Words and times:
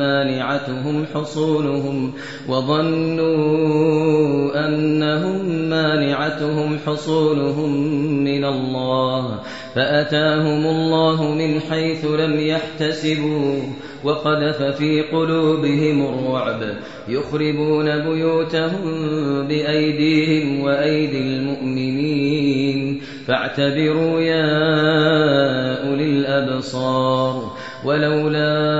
مانعتهم 0.00 1.04
حصولهم 1.14 2.12
وظنوا 2.48 3.30
أنهم 4.66 5.68
مانعتهم 5.70 6.78
حصولهم 6.86 7.72
من 8.24 8.44
الله 8.44 9.40
فأتاهم 9.74 10.66
الله 10.66 11.34
من 11.34 11.60
حيث 11.60 12.04
لم 12.04 12.40
يحتسبوا 12.40 13.62
وقذف 14.04 14.62
في 14.62 15.02
قلوبهم 15.02 16.02
الرعب 16.02 16.60
يخربون 17.08 17.98
بيوتهم 17.98 18.82
بأيديهم 19.48 20.60
وأيدي 20.60 21.18
المؤمنين 21.18 23.00
فاعتبروا 23.26 24.20
يا 24.20 24.48
أولي 25.88 26.04
الأبصار 26.04 27.56
ولولا 27.84 28.79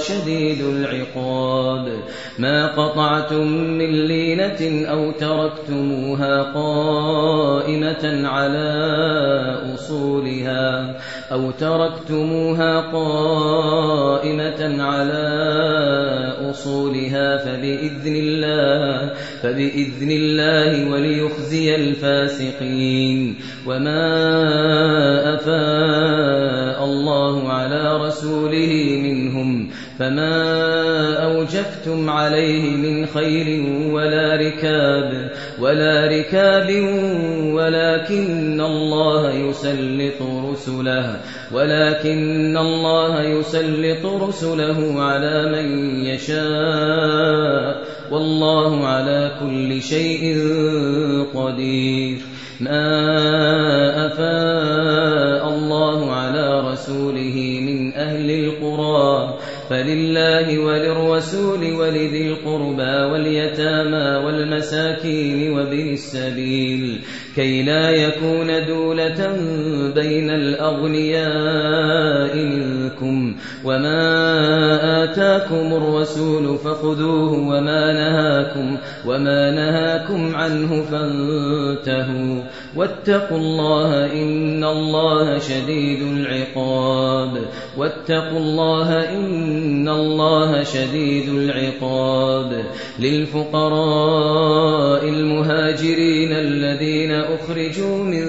شديد 0.00 0.64
العقاب. 0.64 1.92
ما 2.38 2.66
قطعتم 2.66 3.46
من 3.52 4.06
لينة 4.06 4.90
أو 4.90 5.10
تركتموها 5.10 6.42
قائمة 6.42 8.28
على 8.28 8.70
أصولها 9.74 10.96
أو 11.32 11.50
تركتموها 11.50 12.80
قائمة 12.80 14.82
على 14.82 15.26
أصولها 16.50 17.36
فبإذن 17.36 18.16
الله 18.16 19.12
فبإذن 19.42 20.10
الله 20.10 20.92
وليخزي 20.92 21.74
الفاسقين. 21.74 23.36
وما 23.66 24.04
أفاء 25.34 26.84
الله 26.84 27.52
على 27.52 28.06
رسوله 28.06 29.00
منهم 29.02 29.70
فما 30.00 31.24
أوجفتم 31.24 32.10
عليه 32.10 32.70
من 32.70 33.06
خير 33.06 33.66
ولا 33.92 34.36
ركاب 34.36 35.30
ولا 35.60 36.06
ركاب 36.06 36.70
ولكن 37.54 38.60
الله 38.60 39.30
يسلط 39.32 40.22
رسله 40.22 41.20
ولكن 41.52 42.56
الله 42.56 43.22
يسلط 43.22 44.06
رسله 44.06 45.02
على 45.02 45.52
من 45.52 45.96
يشاء 46.04 47.84
والله 48.10 48.86
على 48.86 49.32
كل 49.40 49.82
شيء 49.82 50.38
قدير 51.34 52.18
ولذي 61.90 62.28
القربى 62.28 63.12
واليتامى 63.12 64.24
والمساكين 64.24 65.52
وابن 65.52 65.92
السبيل 65.92 67.00
كي 67.36 67.62
لا 67.62 67.90
يكون 67.90 68.66
دولة 68.66 69.36
بين 69.94 70.30
الأغنياء 70.30 71.26
منكم 72.36 73.36
وما 73.64 74.89
آتاكم 75.30 75.74
الرسول 75.74 76.58
فخذوه 76.58 77.32
وما 77.32 77.92
نهاكم 77.92 78.76
وما 79.06 79.50
نهاكم 79.50 80.36
عنه 80.36 80.82
فانتهوا 80.82 82.42
واتقوا 82.76 83.38
الله 83.38 84.12
إن 84.12 84.64
الله 84.64 85.38
شديد 85.38 86.02
العقاب 86.02 87.38
واتقوا 87.78 88.38
الله 88.38 89.16
إن 89.16 89.88
الله 89.88 90.62
شديد 90.62 91.28
العقاب 91.28 92.64
للفقراء 92.98 95.04
المهاجرين 95.08 96.32
الذين 96.32 97.12
أخرجوا 97.12 98.04
من 98.04 98.24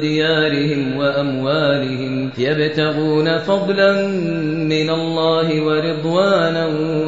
ديارهم 0.00 0.96
وأموالهم 0.96 2.30
يبتغون 2.38 3.38
فضلا 3.38 4.06
من 4.68 4.90
الله 4.90 5.62
ورضوانا 5.62 6.39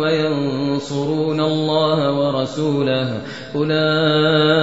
وينصرون 0.00 1.40
الله 1.40 2.12
ورسوله. 2.12 3.20
أولئك 3.54 4.62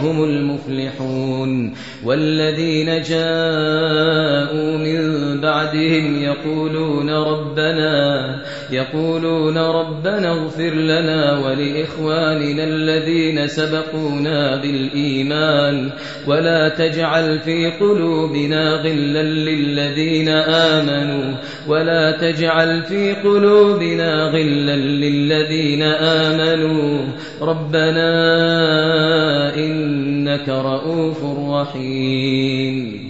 هم 0.00 0.24
المفلحون 0.24 1.74
والذين 2.04 3.02
جاءوا 3.02 4.76
من 4.78 5.40
بعدهم 5.40 6.22
يقولون 6.22 7.10
ربنا 7.10 8.36
يقولون 8.70 9.58
ربنا 9.58 10.30
اغفر 10.30 10.74
لنا 10.74 11.38
ولإخواننا 11.38 12.64
الذين 12.64 13.46
سبقونا 13.46 14.56
بالإيمان 14.56 15.90
ولا 16.26 16.68
تجعل 16.68 17.38
في 17.38 17.70
قلوبنا 17.70 18.74
غلا 18.74 19.22
للذين 19.22 20.28
آمنوا 20.28 21.34
ولا 21.68 22.10
تجعل 22.10 22.82
في 22.82 23.12
قلوبنا 23.12 24.24
غلا 24.24 24.76
للذين 24.76 25.82
آمنوا 25.82 27.00
ربنا 27.40 28.10
إنك 30.30 30.48
رؤوف 30.48 31.24
رحيم. 31.50 33.09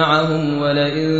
معهم 0.00 0.62
ولئن 0.62 1.10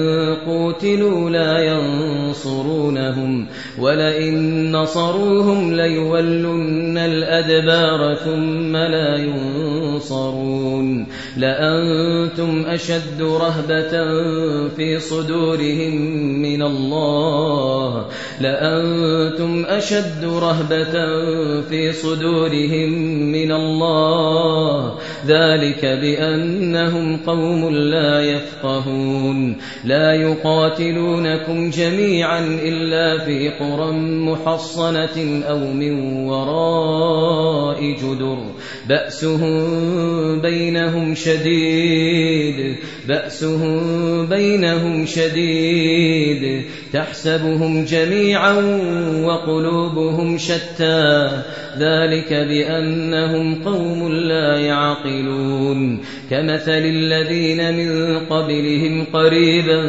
قوتلوا 0.47 1.31
لا 1.31 1.59
ينصرونهم 1.59 3.47
ولئن 3.79 4.37
نصروهم 4.73 5.75
ليولن 5.75 6.99
الأدبار 6.99 8.15
ثم 8.15 8.77
لا 8.77 9.17
ينصرون 9.17 11.07
لأنتم 11.37 12.65
أشد 12.67 13.23
رهبة 13.23 13.91
في 14.77 14.99
صدورهم 14.99 15.95
من 16.43 16.63
الله 16.63 18.07
لأنتم 18.41 19.65
أشد 19.69 20.25
رهبة 20.25 20.93
في 21.69 21.93
صدورهم 21.93 22.91
من 23.33 23.53
الله 23.53 24.95
ذلك 25.27 25.85
بأنهم 25.85 27.17
قوم 27.27 27.75
لا 27.75 28.21
يفقهون 28.23 28.70
لا 29.85 30.15
يقاتلونكم 30.15 31.71
جميعا 31.71 32.59
إلا 32.63 33.25
في 33.25 33.49
قرى 33.49 33.93
محصنة 33.93 35.43
أو 35.49 35.59
من 35.59 36.25
وراء 36.27 37.83
جدر. 37.83 38.39
بأسهم 38.89 39.61
بينهم 40.41 41.15
شديد. 41.15 42.77
بأسهم 43.09 43.81
بينهم 44.27 45.07
شديد. 45.07 46.65
تحسبهم 46.93 47.85
جميعا 47.85 48.55
وقلوبهم 49.25 50.39
شتى. 50.39 51.29
ذلك 51.79 52.33
بأنهم 52.33 53.65
قوم 53.65 54.13
لا 54.13 54.61
يعقلون. 54.61 56.01
كمثل 56.31 56.71
الذين 56.71 57.75
من 57.75 58.17
قبلهم 58.61 59.05
قريبا 59.13 59.83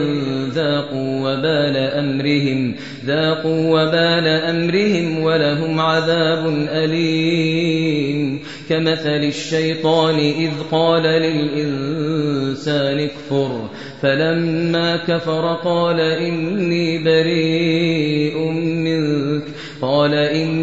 ذاقوا 0.53 1.19
وبال 1.19 1.77
أمرهم 1.77 2.75
ذاقوا 3.05 3.81
وبال 3.81 4.27
أمرهم 4.27 5.23
ولهم 5.23 5.79
عذاب 5.79 6.47
أليم. 6.69 8.39
كمثل 8.69 9.23
الشيطان 9.23 10.15
إذ 10.15 10.51
قال 10.71 11.03
للإنسان 11.03 12.99
اكفر 12.99 13.69
فلما 14.01 14.97
كفر 14.97 15.53
قال 15.63 15.99
إني 15.99 17.03
بريء 17.03 18.51
منك 18.51 19.43
قال 19.81 20.13
إني 20.13 20.60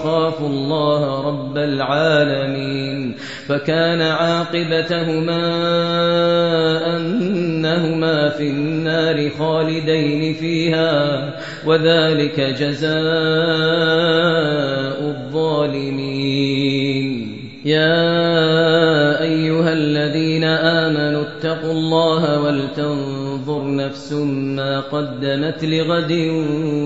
إني 0.00 0.10
أخاف 0.10 0.40
الله 0.40 1.20
رب 1.28 1.58
العالمين 1.58 3.14
فكان 3.46 4.02
عاقبتهما 4.02 5.36
أنهما 6.96 8.28
في 8.28 8.50
النار 8.50 9.30
خالدين 9.38 10.34
فيها 10.34 11.34
وذلك 11.66 12.40
جزاء 12.40 12.90
الظالمين. 15.00 16.50
يا 17.64 19.22
أيها 19.22 19.72
الذين 19.72 20.44
آمنوا 20.44 21.22
اتقوا 21.22 21.72
الله 21.72 22.40
ولتنظر 22.40 23.29
نفس 23.48 24.12
ما 24.56 24.80
قدمت 24.80 25.64
لغد 25.64 26.12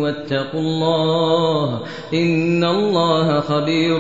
واتقوا 0.02 0.60
الله 0.60 1.82
إن 2.14 2.64
الله 2.64 3.40
خبير 3.40 3.98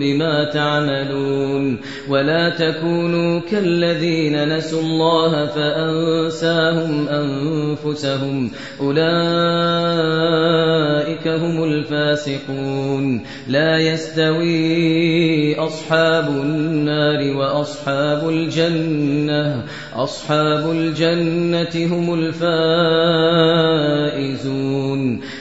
بما 0.00 0.44
تعملون 0.44 1.80
ولا 2.08 2.48
تكونوا 2.48 3.40
كالذين 3.40 4.56
نسوا 4.56 4.80
الله 4.80 5.46
فأنساهم 5.46 7.08
أنفسهم 7.08 8.50
أولئك 8.80 8.98
هم 11.28 11.64
الفاسقون 11.64 13.24
لا 13.48 13.78
يستوي 13.78 14.97
أصحاب 15.54 16.28
النار 16.28 17.36
وأصحاب 17.36 18.28
الجنة 18.28 19.64
أصحاب 19.94 20.70
الجنة 20.70 21.86
هم 21.94 22.14
الفائزون. 22.14 22.48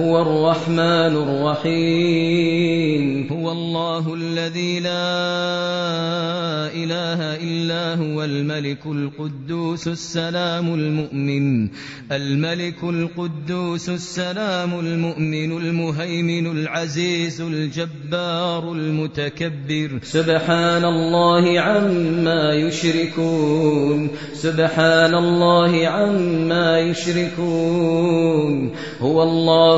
هو 0.00 0.22
الرحمن 0.22 1.16
الرحيم. 1.56 3.28
هو 3.32 3.52
الله 3.52 4.14
الذي 4.14 4.80
لا 4.80 4.90
إله 6.68 7.20
إلا 7.40 7.94
هو 7.94 8.24
الملك 8.24 8.86
القدوس 8.86 9.88
السلام 9.88 10.74
المؤمن. 10.74 11.68
الملك 12.12 12.84
القدوس 12.84 13.88
السلام 13.88 14.80
المؤمن 14.80 15.56
المهيمن 15.56 16.46
العزيز 16.46 17.40
الجبار 17.40 18.72
المتكبر. 18.72 19.98
سبحان 20.02 20.84
الله 20.84 21.60
عما 21.60 22.54
يشركون. 22.54 24.08
سبحان 24.32 25.14
الله 25.14 25.86
عما 25.86 26.78
يشركون. 26.78 28.70
هو 29.00 29.22